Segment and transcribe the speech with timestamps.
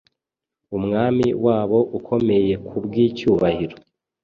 [0.77, 3.75] umwami wabo ukomeyekubwicyubahiro